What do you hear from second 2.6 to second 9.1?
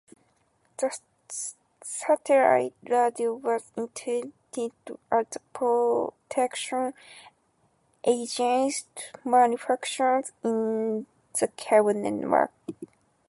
radio was intended as protection against